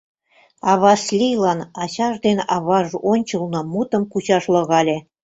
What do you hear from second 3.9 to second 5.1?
кучаш логале.